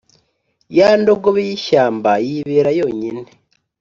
ya 0.77 0.89
ndogobe 0.99 1.41
y’ishyamba 1.47 2.11
yibera 2.27 2.71
yonyine, 2.79 3.21